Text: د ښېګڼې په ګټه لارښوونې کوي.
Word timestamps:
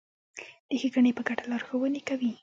د 0.69 0.71
ښېګڼې 0.79 1.11
په 1.17 1.23
ګټه 1.27 1.45
لارښوونې 1.51 2.01
کوي. 2.09 2.31